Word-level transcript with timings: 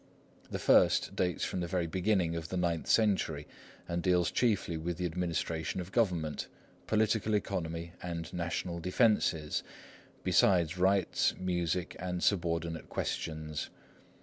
The 0.49 0.57
first 0.57 1.15
dates 1.15 1.45
from 1.45 1.59
the 1.59 1.67
very 1.67 1.85
beginning 1.85 2.35
of 2.35 2.49
the 2.49 2.57
ninth 2.57 2.87
century, 2.87 3.45
and 3.87 4.01
deals 4.01 4.31
chiefly 4.31 4.75
with 4.75 4.97
the 4.97 5.05
Administration 5.05 5.79
of 5.79 5.91
Government, 5.91 6.47
Political 6.87 7.35
Economy, 7.35 7.93
and 8.01 8.33
National 8.33 8.79
Defences, 8.79 9.61
besides 10.23 10.79
Rites, 10.79 11.35
Music, 11.37 11.95
and 11.99 12.23
subordinate 12.23 12.89
questions. 12.89 13.69